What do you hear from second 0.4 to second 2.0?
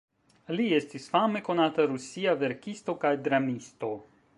Li estis fame konata